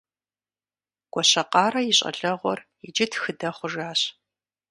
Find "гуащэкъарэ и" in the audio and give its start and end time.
1.11-1.93